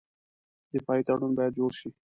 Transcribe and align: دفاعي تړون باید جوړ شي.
دفاعي 0.73 1.01
تړون 1.07 1.31
باید 1.37 1.57
جوړ 1.59 1.71
شي. 1.79 1.89